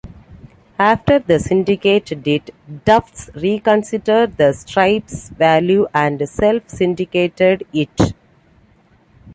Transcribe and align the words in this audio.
After 0.79 1.19
the 1.19 1.39
syndicate 1.39 2.23
did, 2.23 2.49
Tufts 2.85 3.29
reconsidered 3.35 4.35
the 4.35 4.51
strip's 4.53 5.29
value 5.29 5.85
and 5.93 6.27
self-syndicated 6.27 7.67
it. 7.71 8.13